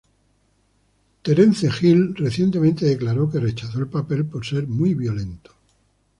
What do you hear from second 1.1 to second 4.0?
Terence Hill, recientemente declaró que rechazó el